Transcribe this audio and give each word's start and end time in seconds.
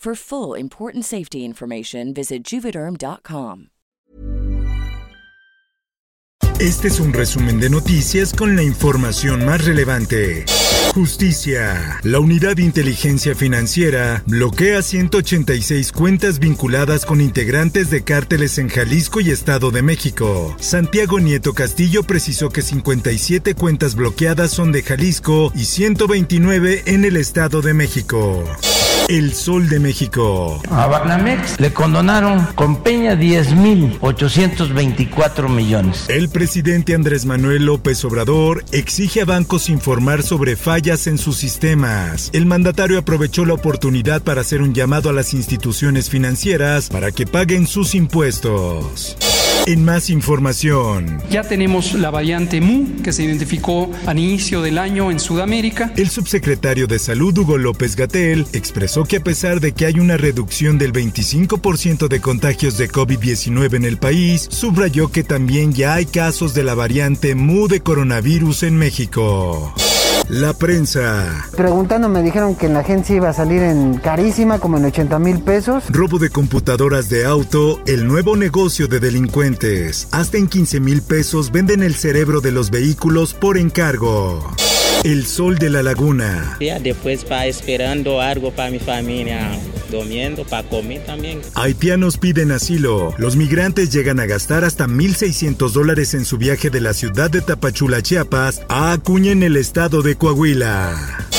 For 0.00 0.14
full 0.14 0.54
important 0.58 1.04
safety 1.04 1.44
information, 1.44 2.14
visit 2.14 2.42
juvederm.com. 2.42 3.66
Este 6.58 6.88
es 6.88 7.00
un 7.00 7.12
resumen 7.12 7.60
de 7.60 7.68
noticias 7.68 8.32
con 8.32 8.56
la 8.56 8.62
información 8.62 9.44
más 9.44 9.62
relevante. 9.62 10.46
Justicia. 10.94 12.00
La 12.02 12.18
Unidad 12.18 12.56
de 12.56 12.62
Inteligencia 12.62 13.34
Financiera 13.34 14.22
bloquea 14.26 14.80
186 14.80 15.92
cuentas 15.92 16.38
vinculadas 16.38 17.04
con 17.04 17.20
integrantes 17.20 17.90
de 17.90 18.02
cárteles 18.02 18.56
en 18.56 18.70
Jalisco 18.70 19.20
y 19.20 19.30
Estado 19.30 19.70
de 19.70 19.82
México. 19.82 20.56
Santiago 20.60 21.20
Nieto 21.20 21.52
Castillo 21.52 22.04
precisó 22.04 22.48
que 22.48 22.62
57 22.62 23.54
cuentas 23.54 23.96
bloqueadas 23.96 24.50
son 24.50 24.72
de 24.72 24.82
Jalisco 24.82 25.52
y 25.54 25.64
129 25.66 26.84
en 26.86 27.04
el 27.04 27.18
Estado 27.18 27.60
de 27.60 27.74
México. 27.74 28.44
El 29.10 29.34
Sol 29.34 29.68
de 29.68 29.78
México. 29.80 30.62
A 30.70 30.86
Banamex 30.86 31.58
le 31.58 31.72
condonaron 31.72 32.46
con 32.54 32.84
Peña 32.84 33.16
10.824 33.16 35.48
millones. 35.48 36.08
El 36.08 36.28
presidente 36.28 36.94
Andrés 36.94 37.26
Manuel 37.26 37.66
López 37.66 38.04
Obrador 38.04 38.64
exige 38.70 39.22
a 39.22 39.24
bancos 39.24 39.68
informar 39.68 40.22
sobre 40.22 40.54
fallas 40.54 41.08
en 41.08 41.18
sus 41.18 41.38
sistemas. 41.38 42.30
El 42.32 42.46
mandatario 42.46 43.00
aprovechó 43.00 43.44
la 43.44 43.54
oportunidad 43.54 44.22
para 44.22 44.42
hacer 44.42 44.62
un 44.62 44.74
llamado 44.74 45.10
a 45.10 45.12
las 45.12 45.34
instituciones 45.34 46.08
financieras 46.08 46.88
para 46.88 47.10
que 47.10 47.26
paguen 47.26 47.66
sus 47.66 47.96
impuestos. 47.96 49.16
En 49.70 49.84
más 49.84 50.10
información. 50.10 51.22
Ya 51.30 51.44
tenemos 51.44 51.94
la 51.94 52.10
variante 52.10 52.60
Mu 52.60 53.02
que 53.04 53.12
se 53.12 53.22
identificó 53.22 53.88
al 54.04 54.18
inicio 54.18 54.62
del 54.62 54.78
año 54.78 55.12
en 55.12 55.20
Sudamérica. 55.20 55.92
El 55.96 56.10
subsecretario 56.10 56.88
de 56.88 56.98
Salud 56.98 57.38
Hugo 57.38 57.56
López 57.56 57.94
Gatel 57.94 58.48
expresó 58.52 59.04
que 59.04 59.18
a 59.18 59.22
pesar 59.22 59.60
de 59.60 59.70
que 59.70 59.86
hay 59.86 60.00
una 60.00 60.16
reducción 60.16 60.76
del 60.76 60.92
25% 60.92 62.08
de 62.08 62.20
contagios 62.20 62.78
de 62.78 62.90
COVID-19 62.90 63.76
en 63.76 63.84
el 63.84 63.96
país, 63.96 64.48
subrayó 64.50 65.12
que 65.12 65.22
también 65.22 65.72
ya 65.72 65.94
hay 65.94 66.06
casos 66.06 66.52
de 66.52 66.64
la 66.64 66.74
variante 66.74 67.36
Mu 67.36 67.68
de 67.68 67.78
coronavirus 67.78 68.64
en 68.64 68.76
México. 68.76 69.72
La 70.30 70.52
prensa. 70.52 71.44
Preguntando 71.56 72.08
me 72.08 72.22
dijeron 72.22 72.54
que 72.54 72.66
en 72.66 72.74
la 72.74 72.80
agencia 72.80 73.16
iba 73.16 73.30
a 73.30 73.32
salir 73.32 73.62
en 73.62 73.98
carísima, 73.98 74.60
como 74.60 74.76
en 74.76 74.84
80 74.84 75.18
mil 75.18 75.40
pesos. 75.40 75.82
Robo 75.88 76.20
de 76.20 76.30
computadoras 76.30 77.08
de 77.08 77.26
auto, 77.26 77.80
el 77.84 78.06
nuevo 78.06 78.36
negocio 78.36 78.86
de 78.86 79.00
delincuentes. 79.00 80.06
Hasta 80.12 80.38
en 80.38 80.46
15 80.46 80.78
mil 80.78 81.02
pesos 81.02 81.50
venden 81.50 81.82
el 81.82 81.96
cerebro 81.96 82.40
de 82.40 82.52
los 82.52 82.70
vehículos 82.70 83.34
por 83.34 83.58
encargo. 83.58 84.54
El 85.02 85.24
sol 85.24 85.56
de 85.56 85.70
la 85.70 85.82
laguna. 85.82 86.58
Ya 86.60 86.78
después 86.78 87.24
va 87.30 87.46
esperando 87.46 88.20
algo 88.20 88.52
para 88.52 88.70
mi 88.70 88.78
familia, 88.78 89.50
durmiendo, 89.90 90.44
para 90.44 90.68
comer 90.68 91.02
también. 91.06 91.40
Haitianos 91.54 92.18
piden 92.18 92.52
asilo. 92.52 93.14
Los 93.16 93.34
migrantes 93.34 93.90
llegan 93.90 94.20
a 94.20 94.26
gastar 94.26 94.62
hasta 94.62 94.86
1.600 94.86 95.70
dólares 95.70 96.12
en 96.12 96.26
su 96.26 96.36
viaje 96.36 96.68
de 96.68 96.82
la 96.82 96.92
ciudad 96.92 97.30
de 97.30 97.40
Tapachula, 97.40 98.02
Chiapas, 98.02 98.60
a 98.68 98.92
Acuña 98.92 99.32
en 99.32 99.42
el 99.42 99.56
estado 99.56 100.02
de 100.02 100.16
Coahuila. 100.16 101.29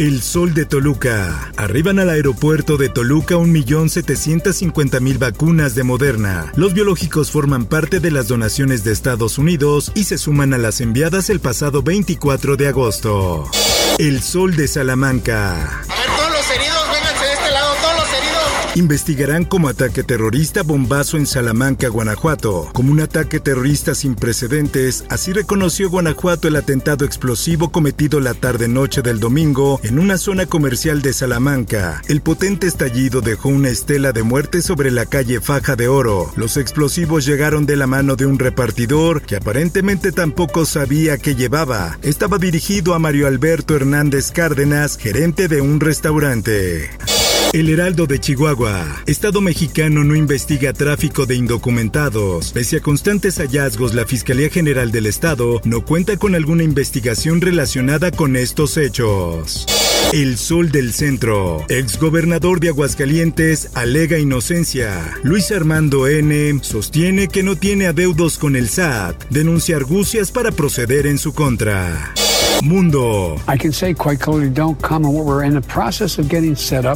El 0.00 0.22
Sol 0.22 0.54
de 0.54 0.64
Toluca. 0.64 1.52
Arriban 1.58 1.98
al 1.98 2.08
aeropuerto 2.08 2.78
de 2.78 2.88
Toluca 2.88 3.34
1.750.000 3.34 5.18
vacunas 5.18 5.74
de 5.74 5.82
Moderna. 5.82 6.50
Los 6.56 6.72
biológicos 6.72 7.30
forman 7.30 7.66
parte 7.66 8.00
de 8.00 8.10
las 8.10 8.26
donaciones 8.26 8.82
de 8.82 8.92
Estados 8.92 9.36
Unidos 9.36 9.92
y 9.94 10.04
se 10.04 10.16
suman 10.16 10.54
a 10.54 10.58
las 10.58 10.80
enviadas 10.80 11.28
el 11.28 11.40
pasado 11.40 11.82
24 11.82 12.56
de 12.56 12.68
agosto. 12.68 13.44
El 13.98 14.22
Sol 14.22 14.56
de 14.56 14.68
Salamanca. 14.68 15.82
Investigarán 18.76 19.44
como 19.44 19.68
ataque 19.68 20.04
terrorista 20.04 20.62
bombazo 20.62 21.16
en 21.16 21.26
Salamanca, 21.26 21.88
Guanajuato. 21.88 22.70
Como 22.72 22.92
un 22.92 23.00
ataque 23.00 23.40
terrorista 23.40 23.96
sin 23.96 24.14
precedentes, 24.14 25.04
así 25.08 25.32
reconoció 25.32 25.90
Guanajuato 25.90 26.46
el 26.46 26.54
atentado 26.54 27.04
explosivo 27.04 27.72
cometido 27.72 28.20
la 28.20 28.32
tarde-noche 28.32 29.02
del 29.02 29.18
domingo 29.18 29.80
en 29.82 29.98
una 29.98 30.18
zona 30.18 30.46
comercial 30.46 31.02
de 31.02 31.12
Salamanca. 31.12 32.00
El 32.06 32.20
potente 32.20 32.68
estallido 32.68 33.20
dejó 33.22 33.48
una 33.48 33.70
estela 33.70 34.12
de 34.12 34.22
muerte 34.22 34.62
sobre 34.62 34.92
la 34.92 35.04
calle 35.04 35.40
Faja 35.40 35.74
de 35.74 35.88
Oro. 35.88 36.30
Los 36.36 36.56
explosivos 36.56 37.26
llegaron 37.26 37.66
de 37.66 37.74
la 37.74 37.88
mano 37.88 38.14
de 38.14 38.26
un 38.26 38.38
repartidor 38.38 39.22
que 39.22 39.34
aparentemente 39.34 40.12
tampoco 40.12 40.64
sabía 40.64 41.18
qué 41.18 41.34
llevaba. 41.34 41.98
Estaba 42.02 42.38
dirigido 42.38 42.94
a 42.94 43.00
Mario 43.00 43.26
Alberto 43.26 43.74
Hernández 43.74 44.30
Cárdenas, 44.30 44.96
gerente 44.96 45.48
de 45.48 45.60
un 45.60 45.80
restaurante. 45.80 46.88
El 47.52 47.68
Heraldo 47.68 48.06
de 48.06 48.20
Chihuahua. 48.20 49.02
Estado 49.06 49.40
mexicano 49.40 50.04
no 50.04 50.14
investiga 50.14 50.72
tráfico 50.72 51.26
de 51.26 51.34
indocumentados. 51.34 52.52
Pese 52.52 52.76
a 52.76 52.80
constantes 52.80 53.38
hallazgos, 53.38 53.92
la 53.92 54.06
Fiscalía 54.06 54.48
General 54.50 54.92
del 54.92 55.06
Estado 55.06 55.60
no 55.64 55.84
cuenta 55.84 56.16
con 56.16 56.36
alguna 56.36 56.62
investigación 56.62 57.40
relacionada 57.40 58.12
con 58.12 58.36
estos 58.36 58.76
hechos. 58.76 59.66
El 60.12 60.38
Sol 60.38 60.70
del 60.70 60.92
Centro. 60.92 61.64
Exgobernador 61.68 62.60
de 62.60 62.68
Aguascalientes 62.68 63.70
alega 63.74 64.20
inocencia. 64.20 65.18
Luis 65.24 65.50
Armando 65.50 66.06
N. 66.06 66.60
sostiene 66.62 67.26
que 67.26 67.42
no 67.42 67.56
tiene 67.56 67.88
adeudos 67.88 68.38
con 68.38 68.54
el 68.54 68.68
SAT. 68.68 69.24
Denuncia 69.28 69.74
argucias 69.74 70.30
para 70.30 70.52
proceder 70.52 71.08
en 71.08 71.18
su 71.18 71.32
contra. 71.32 72.14
Mundo. 72.62 73.36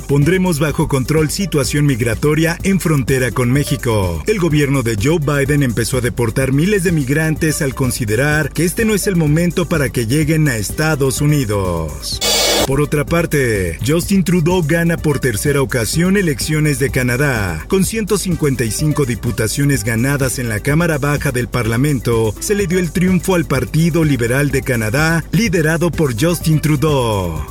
Pondremos 0.06 0.58
bajo 0.58 0.88
control 0.88 1.30
situación 1.30 1.86
migratoria 1.86 2.58
en 2.62 2.80
frontera 2.80 3.30
con 3.30 3.50
México. 3.50 4.22
El 4.26 4.38
gobierno 4.38 4.82
de 4.82 4.96
Joe 5.02 5.18
Biden 5.18 5.62
empezó 5.62 5.98
a 5.98 6.00
deportar 6.00 6.52
miles 6.52 6.84
de 6.84 6.92
migrantes 6.92 7.62
al 7.62 7.74
considerar 7.74 8.52
que 8.52 8.64
este 8.64 8.84
no 8.84 8.94
es 8.94 9.06
el 9.06 9.16
momento 9.16 9.66
para 9.68 9.90
que 9.90 10.06
lleguen 10.06 10.48
a 10.48 10.56
Estados 10.56 11.20
Unidos. 11.20 12.20
Por 12.66 12.80
otra 12.80 13.04
parte, 13.04 13.78
Justin 13.86 14.24
Trudeau 14.24 14.62
gana 14.62 14.96
por 14.96 15.18
tercera 15.18 15.60
ocasión 15.60 16.16
elecciones 16.16 16.78
de 16.78 16.88
Canadá. 16.88 17.62
Con 17.68 17.84
155 17.84 19.04
diputaciones 19.04 19.84
ganadas 19.84 20.38
en 20.38 20.48
la 20.48 20.60
Cámara 20.60 20.96
Baja 20.96 21.30
del 21.30 21.48
Parlamento, 21.48 22.34
se 22.40 22.54
le 22.54 22.66
dio 22.66 22.78
el 22.78 22.90
triunfo 22.90 23.34
al 23.34 23.44
Partido 23.44 24.02
Liberal 24.02 24.50
de 24.50 24.62
Canadá, 24.62 25.24
liderado 25.30 25.90
por 25.90 26.18
Justin 26.18 26.60
Trudeau. 26.60 27.46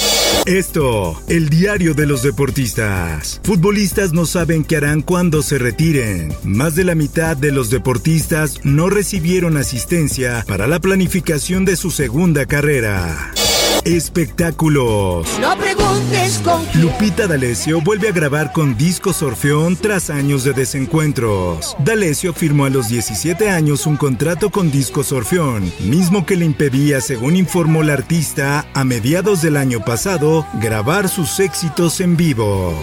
Esto, 0.47 1.21
el 1.29 1.47
diario 1.47 1.93
de 1.93 2.07
los 2.07 2.23
deportistas. 2.23 3.39
Futbolistas 3.43 4.13
no 4.13 4.25
saben 4.25 4.63
qué 4.63 4.77
harán 4.77 5.03
cuando 5.03 5.43
se 5.43 5.59
retiren. 5.59 6.33
Más 6.43 6.73
de 6.73 6.85
la 6.85 6.95
mitad 6.95 7.37
de 7.37 7.51
los 7.51 7.69
deportistas 7.69 8.59
no 8.63 8.89
recibieron 8.89 9.57
asistencia 9.57 10.43
para 10.47 10.65
la 10.65 10.79
planificación 10.79 11.65
de 11.65 11.75
su 11.75 11.91
segunda 11.91 12.47
carrera. 12.47 13.31
Espectáculos. 13.85 15.27
No 15.39 15.57
preguntes 15.57 16.39
con 16.43 16.61
Lupita 16.81 17.27
D'Alessio 17.27 17.81
vuelve 17.81 18.09
a 18.09 18.11
grabar 18.11 18.51
con 18.51 18.77
Disco 18.77 19.11
Orfeón 19.21 19.75
tras 19.75 20.09
años 20.09 20.43
de 20.43 20.53
desencuentros. 20.53 21.75
D'Alessio 21.83 22.33
firmó 22.33 22.65
a 22.65 22.69
los 22.69 22.87
17 22.87 23.49
años 23.49 23.85
un 23.85 23.97
contrato 23.97 24.49
con 24.49 24.71
Disco 24.71 25.03
Orfeón, 25.11 25.71
mismo 25.81 26.25
que 26.25 26.35
le 26.35 26.45
impedía, 26.45 27.01
según 27.01 27.35
informó 27.35 27.83
la 27.83 27.93
artista, 27.93 28.65
a 28.73 28.83
mediados 28.83 29.41
del 29.41 29.57
año 29.57 29.83
pasado, 29.83 30.45
grabar 30.61 31.09
sus 31.09 31.39
éxitos 31.39 31.99
en 31.99 32.17
vivo. 32.17 32.73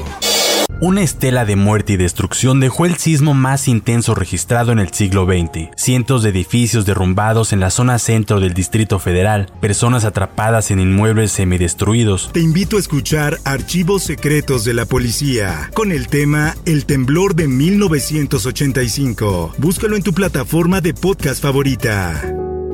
Una 0.82 1.02
estela 1.02 1.44
de 1.44 1.56
muerte 1.56 1.92
y 1.92 1.96
destrucción 1.98 2.58
dejó 2.58 2.86
el 2.86 2.96
sismo 2.96 3.34
más 3.34 3.68
intenso 3.68 4.14
registrado 4.14 4.72
en 4.72 4.78
el 4.78 4.94
siglo 4.94 5.26
XX. 5.26 5.68
Cientos 5.76 6.22
de 6.22 6.30
edificios 6.30 6.86
derrumbados 6.86 7.52
en 7.52 7.60
la 7.60 7.68
zona 7.68 7.98
centro 7.98 8.40
del 8.40 8.54
Distrito 8.54 8.98
Federal, 8.98 9.52
personas 9.60 10.06
atrapadas 10.06 10.70
en 10.70 10.80
inmuebles 10.80 11.32
semidestruidos. 11.32 12.30
Te 12.32 12.40
invito 12.40 12.78
a 12.78 12.80
escuchar 12.80 13.36
Archivos 13.44 14.04
Secretos 14.04 14.64
de 14.64 14.72
la 14.72 14.86
Policía 14.86 15.70
con 15.74 15.92
el 15.92 16.08
tema 16.08 16.54
El 16.64 16.86
temblor 16.86 17.34
de 17.34 17.46
1985. 17.46 19.56
Búscalo 19.58 19.96
en 19.96 20.02
tu 20.02 20.14
plataforma 20.14 20.80
de 20.80 20.94
podcast 20.94 21.42
favorita. 21.42 22.22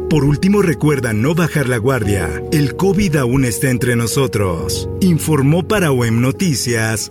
Por 0.08 0.23
último, 0.23 0.62
recuerda 0.62 1.12
no 1.12 1.35
bajar 1.35 1.69
la 1.69 1.79
guardia. 1.79 2.41
El 2.53 2.76
COVID 2.76 3.17
aún 3.17 3.44
está 3.44 3.70
entre 3.70 3.97
nosotros. 3.97 4.88
Informó 5.00 5.67
para 5.67 5.91
OEM 5.91 6.20
Noticias 6.20 7.11